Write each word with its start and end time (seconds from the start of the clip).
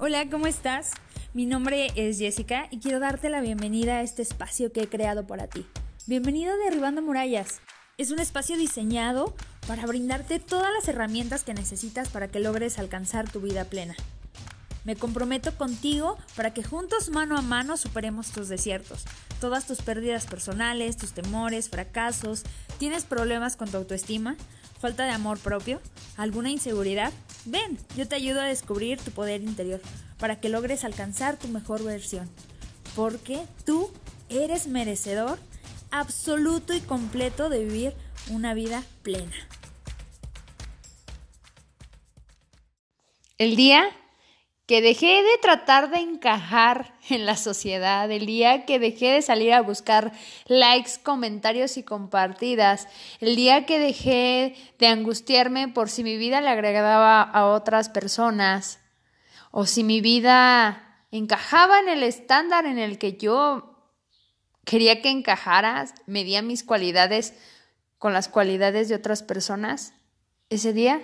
Hola, 0.00 0.30
¿cómo 0.30 0.46
estás? 0.46 0.92
Mi 1.34 1.44
nombre 1.44 1.88
es 1.96 2.20
Jessica 2.20 2.68
y 2.70 2.78
quiero 2.78 3.00
darte 3.00 3.30
la 3.30 3.40
bienvenida 3.40 3.96
a 3.96 4.02
este 4.02 4.22
espacio 4.22 4.70
que 4.70 4.82
he 4.82 4.88
creado 4.88 5.26
para 5.26 5.48
ti. 5.48 5.66
Bienvenido 6.06 6.52
a 6.52 6.56
Derribando 6.56 7.02
Murallas. 7.02 7.60
Es 7.96 8.12
un 8.12 8.20
espacio 8.20 8.56
diseñado 8.56 9.34
para 9.66 9.84
brindarte 9.86 10.38
todas 10.38 10.72
las 10.72 10.86
herramientas 10.86 11.42
que 11.42 11.52
necesitas 11.52 12.10
para 12.10 12.28
que 12.28 12.38
logres 12.38 12.78
alcanzar 12.78 13.28
tu 13.28 13.40
vida 13.40 13.64
plena. 13.64 13.96
Me 14.88 14.96
comprometo 14.96 15.54
contigo 15.54 16.16
para 16.34 16.54
que 16.54 16.62
juntos 16.62 17.10
mano 17.10 17.36
a 17.36 17.42
mano 17.42 17.76
superemos 17.76 18.30
tus 18.30 18.48
desiertos, 18.48 19.04
todas 19.38 19.66
tus 19.66 19.82
pérdidas 19.82 20.24
personales, 20.24 20.96
tus 20.96 21.12
temores, 21.12 21.68
fracasos. 21.68 22.44
¿Tienes 22.78 23.04
problemas 23.04 23.56
con 23.56 23.70
tu 23.70 23.76
autoestima? 23.76 24.34
¿Falta 24.80 25.04
de 25.04 25.10
amor 25.10 25.38
propio? 25.40 25.82
¿Alguna 26.16 26.48
inseguridad? 26.48 27.12
Ven, 27.44 27.76
yo 27.98 28.08
te 28.08 28.14
ayudo 28.14 28.40
a 28.40 28.44
descubrir 28.44 28.98
tu 28.98 29.10
poder 29.10 29.42
interior 29.42 29.82
para 30.18 30.40
que 30.40 30.48
logres 30.48 30.84
alcanzar 30.84 31.36
tu 31.36 31.48
mejor 31.48 31.84
versión. 31.84 32.26
Porque 32.96 33.42
tú 33.66 33.90
eres 34.30 34.68
merecedor 34.68 35.38
absoluto 35.90 36.72
y 36.72 36.80
completo 36.80 37.50
de 37.50 37.62
vivir 37.62 37.92
una 38.30 38.54
vida 38.54 38.82
plena. 39.02 39.36
El 43.36 43.54
día 43.54 43.84
que 44.68 44.82
dejé 44.82 45.22
de 45.22 45.38
tratar 45.40 45.90
de 45.90 45.96
encajar 45.96 46.92
en 47.08 47.24
la 47.24 47.38
sociedad, 47.38 48.10
el 48.10 48.26
día 48.26 48.66
que 48.66 48.78
dejé 48.78 49.12
de 49.12 49.22
salir 49.22 49.54
a 49.54 49.62
buscar 49.62 50.12
likes, 50.46 51.00
comentarios 51.02 51.78
y 51.78 51.82
compartidas, 51.82 52.86
el 53.20 53.34
día 53.34 53.64
que 53.64 53.78
dejé 53.78 54.54
de 54.78 54.88
angustiarme 54.88 55.68
por 55.68 55.88
si 55.88 56.04
mi 56.04 56.18
vida 56.18 56.42
le 56.42 56.50
agregaba 56.50 57.22
a 57.22 57.46
otras 57.46 57.88
personas 57.88 58.78
o 59.52 59.64
si 59.64 59.84
mi 59.84 60.02
vida 60.02 61.02
encajaba 61.10 61.80
en 61.80 61.88
el 61.88 62.02
estándar 62.02 62.66
en 62.66 62.78
el 62.78 62.98
que 62.98 63.16
yo 63.16 63.74
quería 64.66 65.00
que 65.00 65.08
encajara, 65.08 65.86
medía 66.04 66.42
mis 66.42 66.62
cualidades 66.62 67.32
con 67.96 68.12
las 68.12 68.28
cualidades 68.28 68.90
de 68.90 68.96
otras 68.96 69.22
personas, 69.22 69.94
ese 70.50 70.74
día 70.74 71.00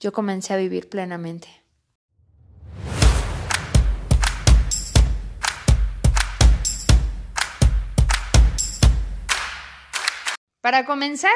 yo 0.00 0.12
comencé 0.12 0.52
a 0.52 0.58
vivir 0.58 0.90
plenamente. 0.90 1.61
Para 10.62 10.84
comenzar, 10.84 11.34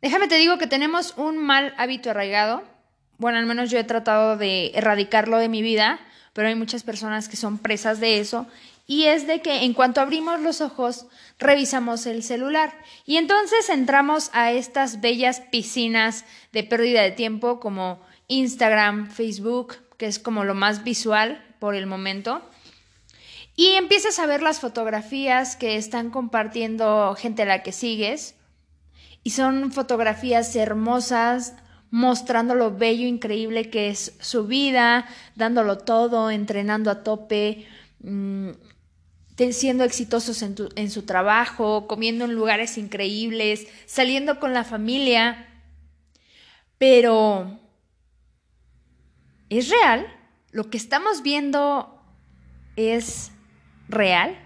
déjame 0.00 0.26
te 0.26 0.36
digo 0.36 0.56
que 0.56 0.66
tenemos 0.66 1.12
un 1.18 1.36
mal 1.36 1.74
hábito 1.76 2.10
arraigado. 2.10 2.62
Bueno, 3.18 3.36
al 3.36 3.44
menos 3.44 3.70
yo 3.70 3.78
he 3.78 3.84
tratado 3.84 4.38
de 4.38 4.72
erradicarlo 4.74 5.36
de 5.36 5.50
mi 5.50 5.60
vida, 5.60 6.00
pero 6.32 6.48
hay 6.48 6.54
muchas 6.54 6.82
personas 6.82 7.28
que 7.28 7.36
son 7.36 7.58
presas 7.58 8.00
de 8.00 8.20
eso. 8.20 8.46
Y 8.86 9.04
es 9.04 9.26
de 9.26 9.42
que 9.42 9.64
en 9.64 9.74
cuanto 9.74 10.00
abrimos 10.00 10.40
los 10.40 10.62
ojos, 10.62 11.08
revisamos 11.38 12.06
el 12.06 12.22
celular. 12.22 12.72
Y 13.04 13.18
entonces 13.18 13.68
entramos 13.68 14.30
a 14.32 14.50
estas 14.50 15.02
bellas 15.02 15.42
piscinas 15.52 16.24
de 16.52 16.64
pérdida 16.64 17.02
de 17.02 17.10
tiempo 17.10 17.60
como 17.60 18.00
Instagram, 18.28 19.10
Facebook, 19.10 19.76
que 19.98 20.06
es 20.06 20.18
como 20.18 20.44
lo 20.44 20.54
más 20.54 20.84
visual 20.84 21.44
por 21.58 21.74
el 21.74 21.86
momento. 21.86 22.40
Y 23.58 23.74
empiezas 23.74 24.20
a 24.20 24.26
ver 24.26 24.40
las 24.40 24.60
fotografías 24.60 25.56
que 25.56 25.74
están 25.74 26.10
compartiendo 26.10 27.16
gente 27.18 27.42
a 27.42 27.44
la 27.44 27.64
que 27.64 27.72
sigues. 27.72 28.36
Y 29.24 29.30
son 29.30 29.72
fotografías 29.72 30.54
hermosas, 30.54 31.56
mostrando 31.90 32.54
lo 32.54 32.76
bello, 32.76 33.08
increíble 33.08 33.68
que 33.68 33.88
es 33.88 34.16
su 34.20 34.46
vida, 34.46 35.08
dándolo 35.34 35.76
todo, 35.78 36.30
entrenando 36.30 36.88
a 36.88 37.02
tope, 37.02 37.66
mm, 37.98 38.50
siendo 39.50 39.82
exitosos 39.82 40.40
en, 40.42 40.54
en 40.76 40.88
su 40.88 41.02
trabajo, 41.02 41.88
comiendo 41.88 42.26
en 42.26 42.36
lugares 42.36 42.78
increíbles, 42.78 43.66
saliendo 43.86 44.38
con 44.38 44.54
la 44.54 44.62
familia. 44.62 45.48
Pero, 46.78 47.58
¿es 49.50 49.68
real? 49.68 50.06
Lo 50.52 50.70
que 50.70 50.76
estamos 50.76 51.24
viendo 51.24 52.00
es 52.76 53.32
real. 53.88 54.38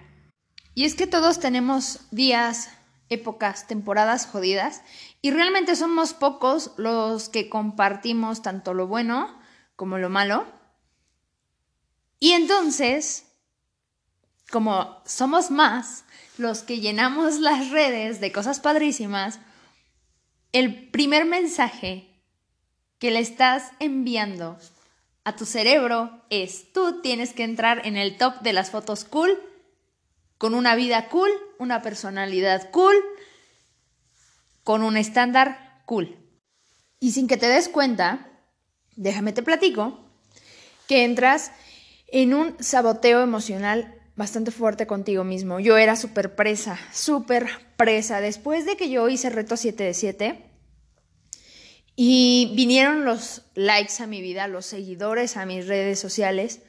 Y 0.74 0.84
es 0.84 0.94
que 0.94 1.06
todos 1.06 1.40
tenemos 1.40 2.00
días, 2.10 2.70
épocas, 3.08 3.66
temporadas 3.66 4.26
jodidas 4.26 4.82
y 5.20 5.30
realmente 5.30 5.76
somos 5.76 6.14
pocos 6.14 6.72
los 6.76 7.28
que 7.28 7.48
compartimos 7.48 8.42
tanto 8.42 8.74
lo 8.74 8.86
bueno 8.86 9.38
como 9.76 9.98
lo 9.98 10.08
malo. 10.08 10.46
Y 12.18 12.32
entonces, 12.32 13.26
como 14.50 15.02
somos 15.04 15.50
más 15.50 16.04
los 16.38 16.62
que 16.62 16.80
llenamos 16.80 17.40
las 17.40 17.70
redes 17.70 18.20
de 18.20 18.32
cosas 18.32 18.60
padrísimas, 18.60 19.40
el 20.52 20.90
primer 20.90 21.24
mensaje 21.24 22.22
que 22.98 23.10
le 23.10 23.18
estás 23.18 23.72
enviando 23.80 24.58
a 25.24 25.36
tu 25.36 25.46
cerebro 25.46 26.22
es 26.30 26.72
tú 26.72 27.00
tienes 27.00 27.32
que 27.32 27.44
entrar 27.44 27.86
en 27.86 27.96
el 27.96 28.16
top 28.16 28.40
de 28.40 28.52
las 28.52 28.70
fotos 28.70 29.04
cool, 29.04 29.38
con 30.38 30.54
una 30.54 30.74
vida 30.74 31.08
cool, 31.08 31.30
una 31.58 31.82
personalidad 31.82 32.70
cool, 32.70 32.96
con 34.64 34.82
un 34.82 34.96
estándar 34.96 35.82
cool. 35.86 36.16
Y 36.98 37.12
sin 37.12 37.28
que 37.28 37.36
te 37.36 37.46
des 37.46 37.68
cuenta, 37.68 38.28
déjame 38.96 39.32
te 39.32 39.42
platico, 39.42 39.98
que 40.88 41.04
entras 41.04 41.52
en 42.08 42.34
un 42.34 42.56
saboteo 42.62 43.22
emocional 43.22 43.98
bastante 44.16 44.50
fuerte 44.50 44.86
contigo 44.86 45.24
mismo. 45.24 45.60
Yo 45.60 45.78
era 45.78 45.96
súper 45.96 46.34
presa, 46.34 46.78
súper 46.92 47.46
presa. 47.76 48.20
Después 48.20 48.66
de 48.66 48.76
que 48.76 48.90
yo 48.90 49.08
hice 49.08 49.30
reto 49.30 49.56
7 49.56 49.82
de 49.82 49.94
7, 49.94 50.51
y 51.94 52.52
vinieron 52.54 53.04
los 53.04 53.42
likes 53.54 54.02
a 54.02 54.06
mi 54.06 54.20
vida, 54.22 54.48
los 54.48 54.66
seguidores 54.66 55.36
a 55.36 55.46
mis 55.46 55.66
redes 55.66 55.98
sociales. 55.98 56.60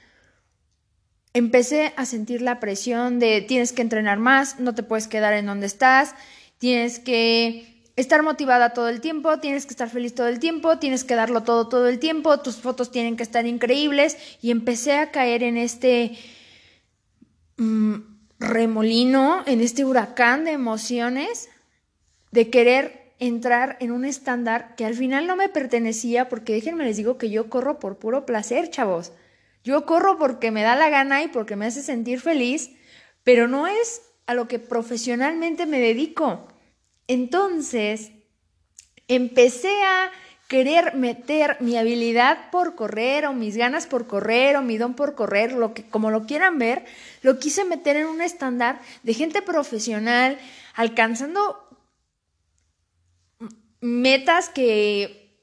Empecé 1.34 1.94
a 1.96 2.06
sentir 2.06 2.42
la 2.42 2.60
presión 2.60 3.20
de 3.20 3.42
tienes 3.42 3.72
que 3.72 3.82
entrenar 3.82 4.20
más, 4.20 4.60
no 4.60 4.76
te 4.76 4.84
puedes 4.84 5.08
quedar 5.08 5.34
en 5.34 5.46
donde 5.46 5.66
estás, 5.66 6.14
tienes 6.58 7.00
que 7.00 7.74
estar 7.96 8.22
motivada 8.24 8.74
todo 8.74 8.90
el 8.90 9.02
tiempo, 9.02 9.40
tienes 9.40 9.66
que 9.66 9.72
estar 9.72 9.90
feliz 9.90 10.14
todo 10.14 10.28
el 10.28 10.40
tiempo, 10.40 10.78
tienes 10.80 11.04
que 11.04 11.16
darlo 11.16 11.44
todo 11.44 11.70
todo 11.70 11.88
el 11.88 12.00
tiempo, 12.00 12.40
tus 12.40 12.58
fotos 12.58 12.92
tienen 12.92 13.16
que 13.16 13.24
estar 13.24 13.46
increíbles 13.46 14.18
y 14.42 14.52
empecé 14.52 14.94
a 14.94 15.12
caer 15.12 15.44
en 15.44 15.58
este 15.58 16.18
mm, 17.58 17.96
remolino, 18.40 19.44
en 19.46 19.62
este 19.62 19.86
huracán 19.86 20.44
de 20.44 20.52
emociones 20.52 21.50
de 22.32 22.50
querer 22.50 23.03
entrar 23.28 23.78
en 23.80 23.92
un 23.92 24.04
estándar 24.04 24.76
que 24.76 24.86
al 24.86 24.96
final 24.96 25.28
no 25.28 25.36
me 25.36 25.48
pertenecía 25.48 26.28
porque 26.28 26.54
déjenme 26.54 26.84
les 26.84 26.98
digo 26.98 27.18
que 27.18 27.30
yo 27.30 27.50
corro 27.50 27.80
por 27.80 27.98
puro 27.98 28.26
placer, 28.26 28.70
chavos. 28.70 29.14
Yo 29.64 29.86
corro 29.86 30.18
porque 30.18 30.52
me 30.52 30.62
da 30.62 30.76
la 30.76 30.90
gana 30.90 31.24
y 31.24 31.30
porque 31.30 31.56
me 31.56 31.66
hace 31.66 31.82
sentir 31.82 32.20
feliz, 32.20 32.72
pero 33.24 33.48
no 33.48 33.66
es 33.68 34.02
a 34.26 34.34
lo 34.34 34.50
que 34.50 34.60
profesionalmente 34.60 35.66
me 35.66 35.80
dedico. 35.80 36.48
Entonces, 37.08 38.12
empecé 39.08 39.72
a 39.84 40.12
querer 40.50 40.94
meter 40.96 41.58
mi 41.62 41.78
habilidad 41.78 42.52
por 42.52 42.76
correr 42.76 43.26
o 43.26 43.34
mis 43.34 43.56
ganas 43.56 43.88
por 43.88 44.06
correr 44.06 44.58
o 44.58 44.62
mi 44.62 44.78
don 44.78 44.96
por 44.96 45.16
correr, 45.16 45.54
lo 45.54 45.74
que 45.74 45.84
como 45.84 46.12
lo 46.12 46.26
quieran 46.26 46.60
ver, 46.60 46.84
lo 47.22 47.40
quise 47.40 47.64
meter 47.64 47.96
en 47.96 48.08
un 48.08 48.22
estándar 48.22 48.80
de 49.04 49.14
gente 49.14 49.42
profesional 49.42 50.38
alcanzando 50.76 51.63
metas 53.84 54.48
que 54.48 55.38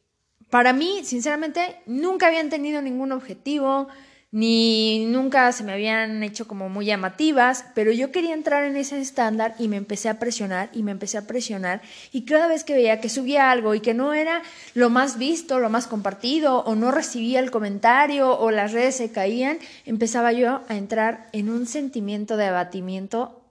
para 0.49 0.73
mí, 0.73 1.03
sinceramente, 1.05 1.77
nunca 1.87 2.27
habían 2.27 2.49
tenido 2.49 2.81
ningún 2.81 3.13
objetivo, 3.13 3.89
ni 4.33 5.07
nunca 5.07 5.53
se 5.53 5.63
me 5.63 5.73
habían 5.73 6.23
hecho 6.23 6.49
como 6.49 6.71
muy 6.71 6.87
llamativas, 6.87 7.67
pero 7.75 7.93
yo 7.93 8.11
quería 8.13 8.33
entrar 8.33 8.65
en 8.65 8.77
ese 8.77 8.99
estándar 8.99 9.55
y 9.59 9.69
me 9.69 9.77
empecé 9.77 10.09
a 10.09 10.19
presionar 10.19 10.71
y 10.73 10.83
me 10.83 10.93
empecé 10.93 11.19
a 11.19 11.27
presionar 11.27 11.83
y 12.13 12.25
cada 12.25 12.47
vez 12.47 12.65
que 12.65 12.75
veía 12.75 13.01
que 13.01 13.09
subía 13.09 13.51
algo 13.51 13.75
y 13.75 13.81
que 13.81 13.93
no 13.93 14.15
era 14.15 14.43
lo 14.75 14.89
más 14.89 15.19
visto, 15.19 15.59
lo 15.59 15.69
más 15.69 15.87
compartido 15.87 16.61
o 16.61 16.77
no 16.77 16.93
recibía 16.93 17.41
el 17.41 17.51
comentario 17.51 18.39
o 18.39 18.51
las 18.51 18.73
redes 18.73 18.97
se 18.97 19.11
caían, 19.11 19.59
empezaba 19.85 20.33
yo 20.33 20.63
a 20.69 20.77
entrar 20.77 21.29
en 21.33 21.51
un 21.51 21.67
sentimiento 21.67 22.37
de 22.37 22.47
abatimiento 22.47 23.45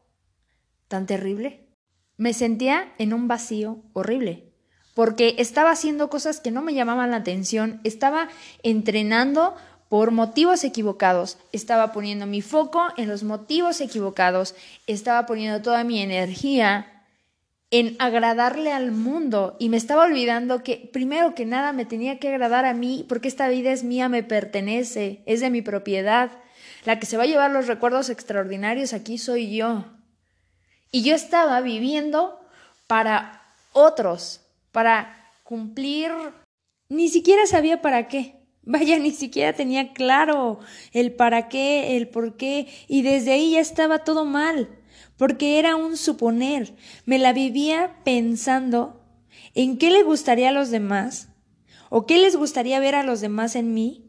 tan 0.88 1.06
terrible. 1.06 1.68
Me 2.18 2.34
sentía 2.34 2.94
en 2.98 3.14
un 3.14 3.28
vacío 3.28 3.84
horrible 3.94 4.49
porque 5.00 5.36
estaba 5.38 5.72
haciendo 5.72 6.10
cosas 6.10 6.42
que 6.42 6.52
no 6.52 6.62
me 6.62 6.74
llamaban 6.74 7.12
la 7.12 7.16
atención, 7.16 7.80
estaba 7.86 8.28
entrenando 8.64 9.56
por 9.88 10.12
motivos 10.12 10.66
equivocados, 10.66 11.38
estaba 11.54 11.94
poniendo 11.94 12.26
mi 12.26 12.42
foco 12.42 12.86
en 12.98 13.08
los 13.08 13.24
motivos 13.24 13.80
equivocados, 13.80 14.56
estaba 14.88 15.26
poniendo 15.26 15.62
toda 15.62 15.86
mi 15.86 16.02
energía 16.02 17.06
en 17.72 17.96
agradarle 18.00 18.74
al 18.74 18.92
mundo 18.92 19.56
y 19.58 19.70
me 19.70 19.78
estaba 19.78 20.04
olvidando 20.04 20.64
que 20.64 20.90
primero 20.92 21.34
que 21.34 21.46
nada 21.46 21.72
me 21.72 21.86
tenía 21.86 22.20
que 22.20 22.28
agradar 22.28 22.66
a 22.66 22.74
mí 22.74 23.06
porque 23.08 23.30
esta 23.30 23.48
vida 23.48 23.72
es 23.72 23.86
mía, 23.86 24.10
me 24.10 24.24
pertenece, 24.24 25.24
es 25.26 25.40
de 25.40 25.50
mi 25.50 25.62
propiedad. 25.62 26.30
La 26.84 27.00
que 27.00 27.06
se 27.06 27.16
va 27.16 27.24
a 27.24 27.28
llevar 27.28 27.52
los 27.52 27.68
recuerdos 27.68 28.10
extraordinarios 28.10 28.92
aquí 28.92 29.18
soy 29.18 29.56
yo. 29.56 29.86
Y 30.92 31.04
yo 31.04 31.16
estaba 31.16 31.62
viviendo 31.62 32.38
para 32.86 33.44
otros, 33.72 34.42
para 34.72 35.32
cumplir... 35.44 36.12
Ni 36.90 37.10
siquiera 37.10 37.46
sabía 37.46 37.82
para 37.82 38.08
qué. 38.08 38.36
Vaya, 38.64 39.00
ni 39.00 39.12
siquiera 39.12 39.54
tenía 39.54 39.94
claro 39.94 40.60
el 40.92 41.14
para 41.14 41.50
qué, 41.50 41.98
el 41.98 42.08
por 42.08 42.36
qué, 42.36 42.68
y 42.88 43.02
desde 43.04 43.32
ahí 43.32 43.52
ya 43.52 43.60
estaba 43.60 44.04
todo 44.04 44.26
mal 44.26 44.80
porque 45.20 45.60
era 45.60 45.76
un 45.76 45.98
suponer. 45.98 46.74
Me 47.06 47.20
la 47.20 47.34
vivía 47.34 47.98
pensando 48.06 49.04
en 49.54 49.78
qué 49.78 49.92
le 49.92 50.02
gustaría 50.02 50.50
a 50.50 50.54
los 50.54 50.72
demás 50.72 51.28
o 51.90 52.06
qué 52.06 52.18
les 52.18 52.38
gustaría 52.38 52.80
ver 52.80 52.96
a 52.96 53.04
los 53.04 53.20
demás 53.20 53.58
en 53.58 53.74
mí. 53.74 54.09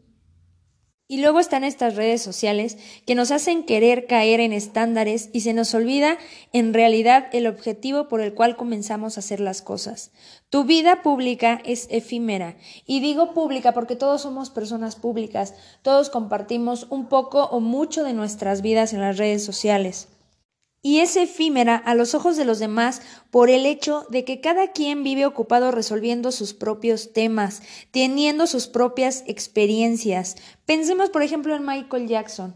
Y 1.11 1.17
luego 1.17 1.41
están 1.41 1.65
estas 1.65 1.97
redes 1.97 2.21
sociales 2.21 2.77
que 3.05 3.15
nos 3.15 3.31
hacen 3.31 3.65
querer 3.65 4.07
caer 4.07 4.39
en 4.39 4.53
estándares 4.53 5.29
y 5.33 5.41
se 5.41 5.51
nos 5.51 5.73
olvida 5.73 6.17
en 6.53 6.73
realidad 6.73 7.27
el 7.33 7.47
objetivo 7.47 8.07
por 8.07 8.21
el 8.21 8.33
cual 8.33 8.55
comenzamos 8.55 9.17
a 9.17 9.19
hacer 9.19 9.41
las 9.41 9.61
cosas. 9.61 10.11
Tu 10.49 10.63
vida 10.63 11.01
pública 11.01 11.61
es 11.65 11.89
efímera. 11.91 12.55
Y 12.85 13.01
digo 13.01 13.33
pública 13.33 13.73
porque 13.73 13.97
todos 13.97 14.21
somos 14.21 14.51
personas 14.51 14.95
públicas, 14.95 15.53
todos 15.81 16.09
compartimos 16.09 16.87
un 16.89 17.09
poco 17.09 17.43
o 17.43 17.59
mucho 17.59 18.05
de 18.05 18.13
nuestras 18.13 18.61
vidas 18.61 18.93
en 18.93 19.01
las 19.01 19.17
redes 19.17 19.43
sociales 19.43 20.07
y 20.81 20.99
es 20.99 21.15
efímera 21.15 21.75
a 21.75 21.95
los 21.95 22.15
ojos 22.15 22.37
de 22.37 22.45
los 22.45 22.59
demás 22.59 23.01
por 23.29 23.49
el 23.49 23.65
hecho 23.65 24.05
de 24.09 24.25
que 24.25 24.41
cada 24.41 24.71
quien 24.71 25.03
vive 25.03 25.25
ocupado 25.25 25.71
resolviendo 25.71 26.31
sus 26.31 26.53
propios 26.53 27.13
temas, 27.13 27.61
teniendo 27.91 28.47
sus 28.47 28.67
propias 28.67 29.23
experiencias. 29.27 30.35
Pensemos, 30.65 31.09
por 31.09 31.21
ejemplo, 31.21 31.55
en 31.55 31.65
Michael 31.65 32.07
Jackson, 32.07 32.55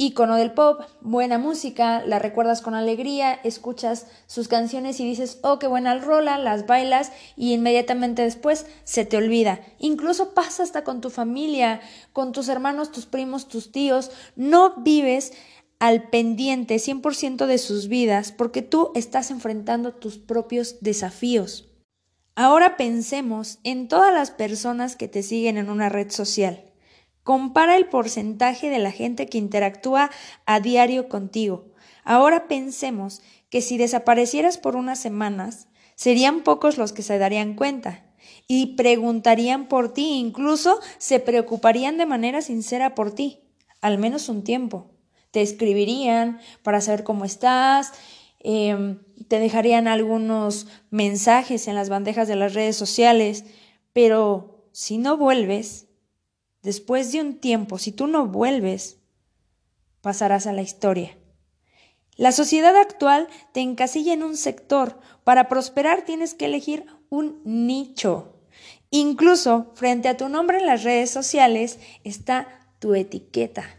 ícono 0.00 0.36
del 0.36 0.52
pop, 0.52 0.82
buena 1.00 1.38
música, 1.38 2.04
la 2.06 2.20
recuerdas 2.20 2.62
con 2.62 2.74
alegría, 2.74 3.32
escuchas 3.42 4.06
sus 4.28 4.46
canciones 4.46 5.00
y 5.00 5.04
dices, 5.04 5.40
oh, 5.42 5.58
qué 5.58 5.66
buena 5.66 5.98
rola, 5.98 6.38
las 6.38 6.66
bailas 6.66 7.10
y 7.36 7.52
inmediatamente 7.52 8.22
después 8.22 8.66
se 8.84 9.04
te 9.04 9.16
olvida. 9.16 9.60
Incluso 9.80 10.34
pasa 10.34 10.62
hasta 10.62 10.84
con 10.84 11.00
tu 11.00 11.10
familia, 11.10 11.80
con 12.12 12.30
tus 12.30 12.48
hermanos, 12.48 12.92
tus 12.92 13.06
primos, 13.06 13.48
tus 13.48 13.72
tíos, 13.72 14.12
no 14.36 14.76
vives 14.76 15.32
al 15.78 16.08
pendiente 16.08 16.76
100% 16.76 17.46
de 17.46 17.58
sus 17.58 17.88
vidas 17.88 18.32
porque 18.32 18.62
tú 18.62 18.90
estás 18.94 19.30
enfrentando 19.30 19.94
tus 19.94 20.18
propios 20.18 20.78
desafíos. 20.80 21.68
Ahora 22.34 22.76
pensemos 22.76 23.58
en 23.64 23.88
todas 23.88 24.12
las 24.12 24.30
personas 24.30 24.96
que 24.96 25.08
te 25.08 25.22
siguen 25.22 25.56
en 25.56 25.70
una 25.70 25.88
red 25.88 26.10
social. 26.10 26.64
Compara 27.22 27.76
el 27.76 27.86
porcentaje 27.86 28.70
de 28.70 28.78
la 28.78 28.90
gente 28.90 29.26
que 29.26 29.38
interactúa 29.38 30.10
a 30.46 30.60
diario 30.60 31.08
contigo. 31.08 31.66
Ahora 32.04 32.48
pensemos 32.48 33.20
que 33.50 33.60
si 33.60 33.76
desaparecieras 33.76 34.56
por 34.58 34.76
unas 34.76 34.98
semanas, 34.98 35.68
serían 35.94 36.42
pocos 36.42 36.78
los 36.78 36.92
que 36.92 37.02
se 37.02 37.18
darían 37.18 37.54
cuenta 37.54 38.04
y 38.46 38.76
preguntarían 38.76 39.68
por 39.68 39.92
ti, 39.92 40.14
incluso 40.14 40.80
se 40.98 41.20
preocuparían 41.20 41.98
de 41.98 42.06
manera 42.06 42.40
sincera 42.40 42.94
por 42.94 43.14
ti, 43.14 43.40
al 43.80 43.98
menos 43.98 44.28
un 44.28 44.42
tiempo 44.42 44.97
te 45.30 45.42
escribirían 45.42 46.40
para 46.62 46.80
saber 46.80 47.04
cómo 47.04 47.24
estás, 47.24 47.92
em, 48.40 49.00
te 49.28 49.40
dejarían 49.40 49.88
algunos 49.88 50.66
mensajes 50.90 51.68
en 51.68 51.74
las 51.74 51.88
bandejas 51.88 52.28
de 52.28 52.36
las 52.36 52.54
redes 52.54 52.76
sociales, 52.76 53.44
pero 53.92 54.68
si 54.72 54.98
no 54.98 55.16
vuelves, 55.16 55.88
después 56.62 57.12
de 57.12 57.20
un 57.20 57.40
tiempo, 57.40 57.78
si 57.78 57.92
tú 57.92 58.06
no 58.06 58.26
vuelves, 58.26 58.98
pasarás 60.00 60.46
a 60.46 60.52
la 60.52 60.62
historia. 60.62 61.18
La 62.16 62.32
sociedad 62.32 62.76
actual 62.76 63.28
te 63.52 63.60
encasilla 63.60 64.12
en 64.12 64.24
un 64.24 64.36
sector. 64.36 64.98
Para 65.22 65.48
prosperar 65.48 66.02
tienes 66.02 66.34
que 66.34 66.46
elegir 66.46 66.84
un 67.10 67.40
nicho. 67.44 68.34
Incluso 68.90 69.70
frente 69.74 70.08
a 70.08 70.16
tu 70.16 70.28
nombre 70.28 70.58
en 70.58 70.66
las 70.66 70.82
redes 70.82 71.10
sociales 71.10 71.78
está 72.02 72.66
tu 72.80 72.94
etiqueta. 72.94 73.77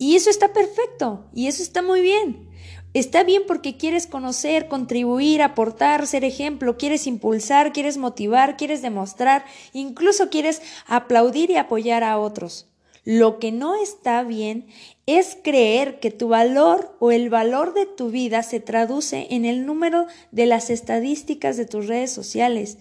Y 0.00 0.16
eso 0.16 0.30
está 0.30 0.54
perfecto, 0.54 1.26
y 1.34 1.46
eso 1.46 1.62
está 1.62 1.82
muy 1.82 2.00
bien. 2.00 2.48
Está 2.94 3.22
bien 3.22 3.42
porque 3.46 3.76
quieres 3.76 4.06
conocer, 4.06 4.66
contribuir, 4.66 5.42
aportar, 5.42 6.06
ser 6.06 6.24
ejemplo, 6.24 6.78
quieres 6.78 7.06
impulsar, 7.06 7.74
quieres 7.74 7.98
motivar, 7.98 8.56
quieres 8.56 8.80
demostrar, 8.80 9.44
incluso 9.74 10.30
quieres 10.30 10.62
aplaudir 10.86 11.50
y 11.50 11.56
apoyar 11.56 12.02
a 12.02 12.18
otros. 12.18 12.66
Lo 13.04 13.38
que 13.38 13.52
no 13.52 13.74
está 13.74 14.22
bien 14.22 14.68
es 15.04 15.36
creer 15.44 16.00
que 16.00 16.10
tu 16.10 16.28
valor 16.28 16.96
o 16.98 17.10
el 17.10 17.28
valor 17.28 17.74
de 17.74 17.84
tu 17.84 18.08
vida 18.08 18.42
se 18.42 18.58
traduce 18.58 19.26
en 19.28 19.44
el 19.44 19.66
número 19.66 20.06
de 20.32 20.46
las 20.46 20.70
estadísticas 20.70 21.58
de 21.58 21.66
tus 21.66 21.88
redes 21.88 22.10
sociales 22.10 22.78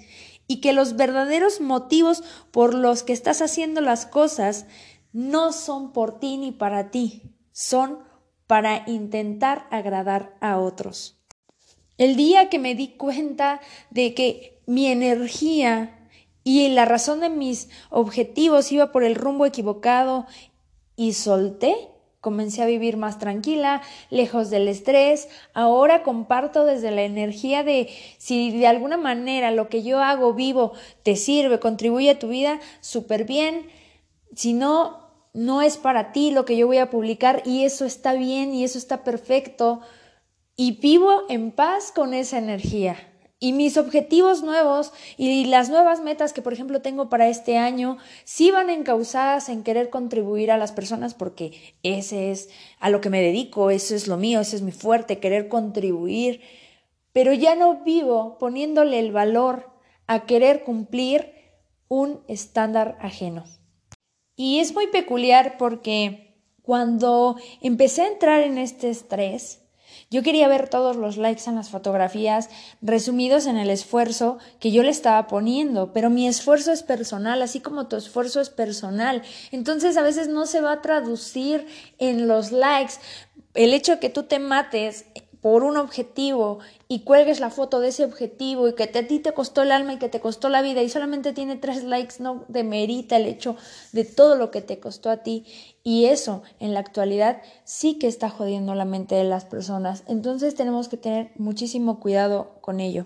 y 0.47 0.61
que 0.61 0.71
los 0.71 0.95
verdaderos 0.95 1.59
motivos 1.59 2.23
por 2.51 2.73
los 2.73 3.03
que 3.03 3.11
estás 3.11 3.41
haciendo 3.41 3.81
las 3.81 4.05
cosas 4.05 4.65
no 5.11 5.51
son 5.51 5.91
por 5.91 6.19
ti 6.19 6.37
ni 6.37 6.51
para 6.51 6.91
ti, 6.91 7.23
son 7.51 7.99
para 8.47 8.83
intentar 8.87 9.67
agradar 9.71 10.35
a 10.41 10.57
otros. 10.57 11.19
El 11.97 12.15
día 12.15 12.49
que 12.49 12.59
me 12.59 12.75
di 12.75 12.89
cuenta 12.89 13.59
de 13.89 14.13
que 14.13 14.61
mi 14.65 14.87
energía 14.87 16.07
y 16.43 16.69
la 16.69 16.85
razón 16.85 17.19
de 17.19 17.29
mis 17.29 17.69
objetivos 17.89 18.71
iba 18.71 18.91
por 18.91 19.03
el 19.03 19.15
rumbo 19.15 19.45
equivocado 19.45 20.25
y 20.95 21.13
solté, 21.13 21.75
comencé 22.21 22.61
a 22.61 22.65
vivir 22.65 22.97
más 22.97 23.19
tranquila, 23.19 23.81
lejos 24.09 24.49
del 24.49 24.67
estrés. 24.67 25.29
Ahora 25.53 26.03
comparto 26.03 26.65
desde 26.65 26.91
la 26.91 27.03
energía 27.03 27.63
de 27.63 27.89
si 28.17 28.51
de 28.51 28.67
alguna 28.67 28.97
manera 28.97 29.51
lo 29.51 29.69
que 29.69 29.83
yo 29.83 29.99
hago 29.99 30.33
vivo 30.33 30.73
te 31.03 31.15
sirve, 31.15 31.59
contribuye 31.59 32.11
a 32.11 32.19
tu 32.19 32.29
vida, 32.29 32.59
súper 32.81 33.25
bien. 33.25 33.67
Si 34.35 34.53
no, 34.53 34.98
no 35.33 35.61
es 35.61 35.77
para 35.77 36.11
ti 36.11 36.31
lo 36.31 36.45
que 36.45 36.57
yo 36.57 36.67
voy 36.67 36.77
a 36.77 36.89
publicar 36.89 37.43
y 37.45 37.63
eso 37.63 37.85
está 37.85 38.13
bien 38.13 38.53
y 38.53 38.63
eso 38.63 38.77
está 38.77 39.03
perfecto. 39.03 39.81
Y 40.55 40.79
vivo 40.79 41.23
en 41.29 41.51
paz 41.51 41.91
con 41.93 42.13
esa 42.13 42.37
energía. 42.37 42.97
Y 43.41 43.53
mis 43.53 43.77
objetivos 43.77 44.43
nuevos 44.43 44.91
y 45.15 45.45
las 45.45 45.69
nuevas 45.69 46.01
metas 46.01 46.33
que, 46.33 46.41
por 46.41 46.51
ejemplo, 46.51 46.81
tengo 46.81 47.07
para 47.07 47.29
este 47.29 47.57
año, 47.57 47.97
sí 48.25 48.51
van 48.51 48.69
encausadas 48.69 49.47
en 49.47 49.63
querer 49.63 49.89
contribuir 49.89 50.51
a 50.51 50.57
las 50.57 50.73
personas 50.73 51.13
porque 51.13 51.75
ese 51.81 52.31
es 52.31 52.49
a 52.81 52.89
lo 52.89 52.99
que 52.99 53.09
me 53.09 53.21
dedico, 53.21 53.69
eso 53.69 53.95
es 53.95 54.07
lo 54.07 54.17
mío, 54.17 54.41
ese 54.41 54.57
es 54.57 54.61
mi 54.61 54.73
fuerte, 54.73 55.19
querer 55.19 55.47
contribuir. 55.47 56.41
Pero 57.13 57.31
ya 57.31 57.55
no 57.55 57.83
vivo 57.85 58.37
poniéndole 58.39 58.99
el 58.99 59.13
valor 59.13 59.69
a 60.05 60.25
querer 60.25 60.65
cumplir 60.65 61.33
un 61.87 62.21
estándar 62.27 62.97
ajeno. 62.99 63.45
Y 64.41 64.59
es 64.61 64.73
muy 64.73 64.87
peculiar 64.87 65.57
porque 65.57 66.33
cuando 66.61 67.35
empecé 67.59 68.03
a 68.03 68.07
entrar 68.07 68.39
en 68.39 68.57
este 68.57 68.89
estrés, 68.89 69.59
yo 70.09 70.23
quería 70.23 70.47
ver 70.47 70.69
todos 70.69 70.95
los 70.95 71.17
likes 71.17 71.43
en 71.49 71.55
las 71.55 71.69
fotografías 71.69 72.49
resumidos 72.81 73.47
en 73.47 73.57
el 73.57 73.69
esfuerzo 73.69 74.37
que 74.61 74.71
yo 74.71 74.81
le 74.81 74.91
estaba 74.91 75.27
poniendo, 75.27 75.91
pero 75.91 76.09
mi 76.09 76.25
esfuerzo 76.25 76.71
es 76.71 76.83
personal, 76.83 77.41
así 77.41 77.59
como 77.59 77.89
tu 77.89 77.97
esfuerzo 77.97 78.39
es 78.39 78.49
personal. 78.49 79.23
Entonces 79.51 79.97
a 79.97 80.03
veces 80.03 80.29
no 80.29 80.45
se 80.45 80.61
va 80.61 80.71
a 80.71 80.81
traducir 80.81 81.67
en 81.97 82.29
los 82.29 82.53
likes. 82.53 82.93
El 83.55 83.73
hecho 83.73 83.95
de 83.95 83.99
que 83.99 84.09
tú 84.09 84.23
te 84.23 84.39
mates 84.39 85.03
por 85.41 85.63
un 85.63 85.77
objetivo 85.77 86.59
y 86.87 87.01
cuelgues 87.01 87.39
la 87.39 87.49
foto 87.49 87.79
de 87.79 87.89
ese 87.89 88.03
objetivo 88.03 88.67
y 88.67 88.75
que 88.75 88.83
a 88.83 89.07
ti 89.07 89.19
te 89.19 89.33
costó 89.33 89.61
el 89.61 89.71
alma 89.71 89.93
y 89.93 89.97
que 89.97 90.09
te 90.09 90.19
costó 90.19 90.49
la 90.49 90.61
vida 90.61 90.81
y 90.81 90.89
solamente 90.89 91.33
tiene 91.33 91.55
tres 91.55 91.83
likes, 91.83 92.15
no 92.19 92.43
demerita 92.47 93.15
el 93.15 93.25
hecho 93.25 93.55
de 93.93 94.03
todo 94.03 94.35
lo 94.35 94.51
que 94.51 94.61
te 94.61 94.79
costó 94.79 95.09
a 95.09 95.17
ti. 95.17 95.45
Y 95.83 96.05
eso 96.05 96.43
en 96.59 96.73
la 96.73 96.81
actualidad 96.81 97.41
sí 97.63 97.97
que 97.97 98.07
está 98.07 98.29
jodiendo 98.29 98.75
la 98.75 98.85
mente 98.85 99.15
de 99.15 99.23
las 99.23 99.45
personas. 99.45 100.03
Entonces 100.07 100.55
tenemos 100.55 100.89
que 100.89 100.97
tener 100.97 101.31
muchísimo 101.37 101.99
cuidado 101.99 102.57
con 102.61 102.79
ello. 102.79 103.05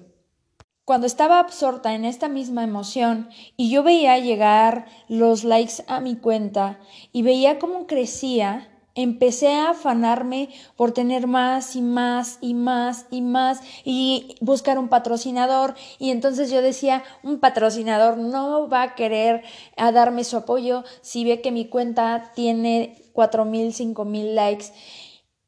Cuando 0.86 1.08
estaba 1.08 1.40
absorta 1.40 1.94
en 1.94 2.04
esta 2.04 2.28
misma 2.28 2.64
emoción 2.64 3.30
y 3.56 3.70
yo 3.70 3.84
veía 3.84 4.20
llegar 4.20 4.86
los 5.08 5.46
likes 5.46 5.84
a 5.88 6.02
mi 6.02 6.18
cuenta 6.18 6.80
y 7.14 7.22
veía 7.22 7.58
cómo 7.58 7.88
crecía, 7.88 8.73
empecé 8.96 9.54
a 9.54 9.72
afanarme 9.72 10.50
por 10.76 10.92
tener 10.92 11.28
más 11.28 11.76
y 11.76 11.82
más 11.82 12.38
y 12.42 12.54
más 12.54 13.06
y 13.10 13.22
más 13.22 13.62
y 13.84 14.36
buscar 14.42 14.78
un 14.78 14.90
patrocinador. 14.90 15.76
Y 16.00 16.12
entonces 16.12 16.52
yo 16.52 16.62
decía 16.62 17.04
un 17.24 17.40
patrocinador 17.40 18.18
no 18.18 18.70
va 18.70 18.84
a 18.84 18.96
querer 18.96 19.44
a 19.78 19.92
darme 19.92 20.24
su 20.24 20.38
apoyo 20.38 20.84
si 21.02 21.24
ve 21.24 21.42
que 21.42 21.52
mi 21.52 21.68
cuenta 21.68 22.32
tiene 22.36 22.96
cuatro 23.14 23.46
mil 23.46 23.74
cinco 23.74 24.06
mil 24.06 24.36
likes. 24.36 24.68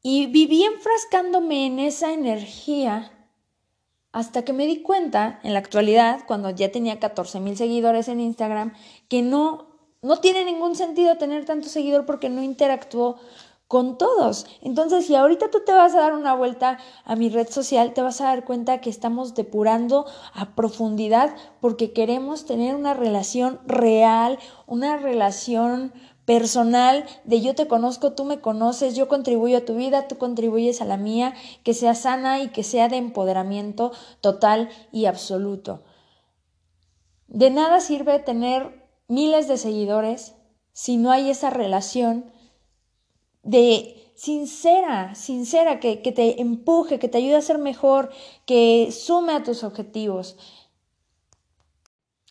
Y 0.02 0.26
viví 0.26 0.62
enfrascándome 0.62 1.66
en 1.66 1.80
esa 1.80 2.12
energía 2.12 3.12
Hasta 4.12 4.44
que 4.44 4.52
me 4.52 4.66
di 4.66 4.80
cuenta, 4.80 5.40
en 5.42 5.52
la 5.52 5.58
actualidad, 5.58 6.20
cuando 6.26 6.48
ya 6.50 6.70
tenía 6.72 6.98
14 7.00 7.38
mil 7.40 7.56
seguidores 7.56 8.08
en 8.08 8.20
Instagram, 8.20 8.72
que 9.08 9.20
no, 9.20 9.75
no 10.02 10.20
tiene 10.20 10.44
ningún 10.44 10.76
sentido 10.76 11.16
tener 11.16 11.44
tanto 11.44 11.68
seguidor 11.68 12.06
porque 12.06 12.28
no 12.28 12.42
interactuó 12.42 13.16
con 13.68 13.98
todos. 13.98 14.46
Entonces, 14.62 15.06
si 15.06 15.14
ahorita 15.14 15.50
tú 15.50 15.60
te 15.64 15.72
vas 15.72 15.94
a 15.94 16.00
dar 16.00 16.14
una 16.14 16.34
vuelta 16.34 16.78
a 17.04 17.16
mi 17.16 17.28
red 17.28 17.48
social, 17.48 17.94
te 17.94 18.02
vas 18.02 18.20
a 18.20 18.26
dar 18.26 18.44
cuenta 18.44 18.80
que 18.80 18.90
estamos 18.90 19.34
depurando 19.34 20.06
a 20.34 20.54
profundidad 20.54 21.34
porque 21.60 21.92
queremos 21.92 22.46
tener 22.46 22.76
una 22.76 22.94
relación 22.94 23.60
real, 23.66 24.38
una 24.66 24.96
relación 24.96 25.92
personal 26.24 27.06
de 27.24 27.40
yo 27.40 27.54
te 27.54 27.68
conozco, 27.68 28.12
tú 28.12 28.24
me 28.24 28.40
conoces, 28.40 28.94
yo 28.94 29.08
contribuyo 29.08 29.58
a 29.58 29.64
tu 29.64 29.76
vida, 29.76 30.08
tú 30.08 30.18
contribuyes 30.18 30.80
a 30.80 30.84
la 30.84 30.96
mía, 30.96 31.34
que 31.62 31.72
sea 31.72 31.94
sana 31.94 32.40
y 32.40 32.48
que 32.48 32.64
sea 32.64 32.88
de 32.88 32.96
empoderamiento 32.96 33.92
total 34.20 34.68
y 34.92 35.06
absoluto. 35.06 35.82
De 37.28 37.50
nada 37.50 37.80
sirve 37.80 38.18
tener 38.18 38.85
miles 39.08 39.48
de 39.48 39.56
seguidores 39.58 40.34
si 40.72 40.96
no 40.96 41.10
hay 41.10 41.30
esa 41.30 41.50
relación 41.50 42.30
de 43.42 44.12
sincera, 44.14 45.14
sincera, 45.14 45.78
que, 45.78 46.02
que, 46.02 46.12
te 46.12 46.40
empuje, 46.40 46.98
que 46.98 47.08
te 47.08 47.18
ayude 47.18 47.36
a 47.36 47.42
ser 47.42 47.58
mejor, 47.58 48.10
que 48.44 48.90
sume 48.90 49.32
a 49.32 49.42
tus 49.42 49.62
objetivos. 49.62 50.36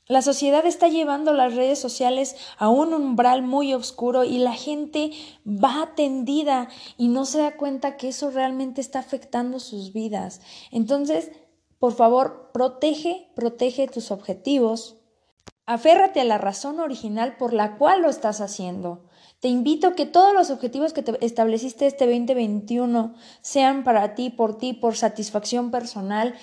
La 0.08 0.22
sociedad 0.22 0.64
está 0.68 0.88
llevando 0.88 1.34
las 1.34 1.56
redes 1.56 1.80
sociales 1.80 2.36
a 2.60 2.70
un 2.70 2.94
umbral 2.94 3.42
muy 3.42 3.74
oscuro 3.74 4.24
y 4.24 4.38
la 4.38 4.54
gente 4.54 5.12
va 5.48 5.94
tendida 5.96 6.70
y 6.96 7.08
no 7.08 7.26
se 7.26 7.40
da 7.40 7.58
cuenta 7.58 7.98
que 7.98 8.10
eso 8.10 8.30
realmente 8.30 8.82
está 8.82 9.00
afectando 9.00 9.60
sus 9.60 9.94
vidas. 9.94 10.42
Entonces, 10.72 11.32
por 11.80 11.94
favor, 11.94 12.52
protege, 12.54 13.32
protege 13.36 13.88
tus 13.88 14.12
objetivos. 14.12 14.98
Aférrate 15.68 16.22
a 16.22 16.26
la 16.26 16.38
razón 16.38 16.80
original 16.80 17.38
por 17.38 17.52
la 17.52 17.78
cual 17.78 18.04
lo 18.04 18.10
estás 18.10 18.40
haciendo. 18.40 19.04
Te 19.40 19.48
invito 19.48 19.88
a 19.88 19.96
que 19.96 20.06
todos 20.06 20.34
los 20.34 20.52
objetivos 20.52 20.94
que 20.94 21.02
te 21.02 21.26
estableciste 21.26 21.88
este 21.88 22.06
2021 22.06 23.16
sean 23.42 23.84
para 23.84 24.14
ti, 24.14 24.30
por 24.30 24.58
ti, 24.58 24.74
por 24.74 24.96
satisfacción 24.96 25.72
personal. 25.72 26.36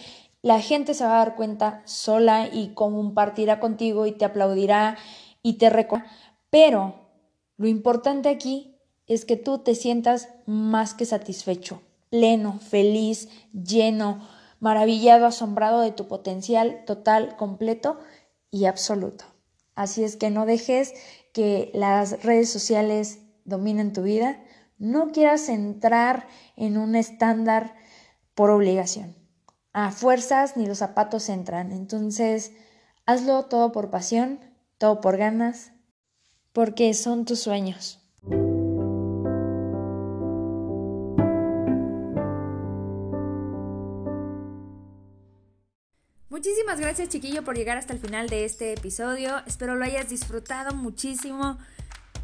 La 0.43 0.61
gente 0.61 0.95
se 0.95 1.05
va 1.05 1.15
a 1.15 1.19
dar 1.25 1.37
cuenta 1.37 1.83
sola 1.85 2.49
y 2.53 2.75
compartirá 2.75 3.61
contigo 3.61 4.07
y 4.07 4.13
te 4.13 4.25
aplaudirá 4.25 4.97
y 5.43 5.55
te 5.55 5.71
reconocerá. 5.71 6.13
Pero 6.51 6.97
lo 7.57 7.69
importante 7.69 8.29
aquí 8.29 8.77
es 9.07 9.25
que 9.25 9.37
tú 9.37 9.59
te 9.59 9.75
sientas 9.75 10.29
más 10.47 10.95
que 10.95 11.07
satisfecho, 11.07 11.81
pleno, 12.11 12.59
feliz, 12.59 13.29
lleno, 13.53 14.21
maravillado, 14.61 15.27
asombrado 15.27 15.81
de 15.81 15.93
tu 15.93 16.09
potencial 16.09 16.85
total, 16.85 17.37
completo 17.37 17.99
y 18.53 18.67
absoluto. 18.67 19.25
Así 19.75 20.05
es 20.05 20.17
que 20.17 20.31
no 20.31 20.47
dejes 20.47 20.95
que 21.33 21.73
las 21.75 22.23
redes 22.23 22.51
sociales 22.51 23.19
dominen 23.45 23.93
tu 23.93 24.03
vida, 24.03 24.41
no 24.79 25.11
quieras 25.11 25.49
entrar 25.49 26.29
en 26.57 26.77
un 26.77 26.95
estándar 26.95 27.75
por 28.35 28.51
obligación. 28.51 29.17
A 29.73 29.91
fuerzas 29.91 30.57
ni 30.57 30.67
los 30.67 30.79
zapatos 30.79 31.29
entran. 31.29 31.73
Entonces, 31.73 32.53
hazlo 33.07 33.47
todo 33.47 33.73
por 33.73 33.91
pasión, 33.91 34.39
todo 34.77 35.01
por 35.01 35.17
ganas, 35.17 35.73
porque 36.53 36.93
son 36.93 37.25
tus 37.25 37.41
sueños. 37.41 38.02
Muchísimas 46.33 46.81
gracias 46.81 47.11
chiquillo 47.11 47.45
por 47.45 47.59
llegar 47.59 47.77
hasta 47.77 47.93
el 47.93 47.99
final 47.99 48.31
de 48.31 48.47
este 48.47 48.73
episodio. 48.73 49.43
Espero 49.47 49.75
lo 49.75 49.85
hayas 49.85 50.09
disfrutado 50.09 50.75
muchísimo. 50.75 51.59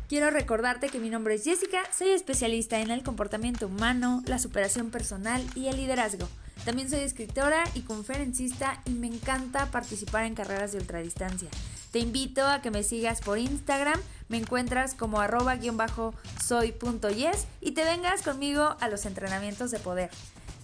Quiero 0.08 0.30
recordarte 0.30 0.88
que 0.88 0.98
mi 0.98 1.10
nombre 1.10 1.34
es 1.34 1.44
Jessica, 1.44 1.82
soy 1.92 2.12
especialista 2.12 2.80
en 2.80 2.90
el 2.90 3.02
comportamiento 3.02 3.66
humano, 3.66 4.22
la 4.24 4.38
superación 4.38 4.90
personal 4.90 5.44
y 5.54 5.66
el 5.66 5.76
liderazgo. 5.76 6.26
También 6.64 6.88
soy 6.88 7.00
escritora 7.00 7.64
y 7.74 7.82
conferencista 7.82 8.80
y 8.86 8.92
me 8.92 9.08
encanta 9.08 9.70
participar 9.70 10.24
en 10.24 10.34
carreras 10.34 10.72
de 10.72 10.78
ultradistancia. 10.78 11.50
Te 11.92 11.98
invito 11.98 12.46
a 12.46 12.62
que 12.62 12.70
me 12.70 12.84
sigas 12.84 13.20
por 13.20 13.36
Instagram, 13.36 14.00
me 14.30 14.38
encuentras 14.38 14.94
como 14.94 15.20
arroba-soy.yes 15.20 17.46
y 17.60 17.72
te 17.72 17.84
vengas 17.84 18.22
conmigo 18.22 18.74
a 18.80 18.88
los 18.88 19.04
entrenamientos 19.04 19.70
de 19.70 19.80
poder. 19.80 20.08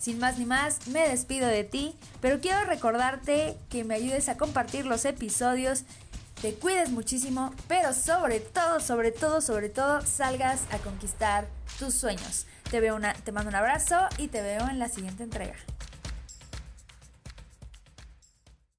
Sin 0.04 0.18
más 0.18 0.38
ni 0.38 0.44
más, 0.44 0.86
me 0.88 1.08
despido 1.08 1.48
de 1.48 1.64
ti, 1.64 1.96
pero 2.20 2.38
quiero 2.38 2.62
recordarte 2.66 3.56
que 3.70 3.84
me 3.84 3.94
ayudes 3.94 4.28
a 4.28 4.36
compartir 4.36 4.84
los 4.84 5.06
episodios, 5.06 5.84
te 6.42 6.52
cuides 6.52 6.90
muchísimo, 6.90 7.54
pero 7.68 7.94
sobre 7.94 8.40
todo, 8.40 8.80
sobre 8.80 9.12
todo, 9.12 9.40
sobre 9.40 9.70
todo, 9.70 10.02
salgas 10.02 10.60
a 10.72 10.76
conquistar 10.76 11.46
tus 11.78 11.94
sueños. 11.94 12.44
Te, 12.70 12.80
veo 12.80 12.96
una, 12.96 13.14
te 13.14 13.32
mando 13.32 13.48
un 13.48 13.54
abrazo 13.54 13.96
y 14.18 14.28
te 14.28 14.42
veo 14.42 14.68
en 14.68 14.78
la 14.78 14.90
siguiente 14.90 15.22
entrega. 15.22 15.54